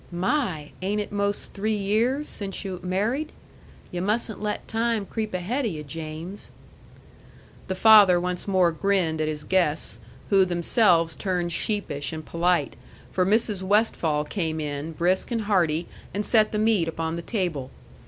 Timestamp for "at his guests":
9.21-9.99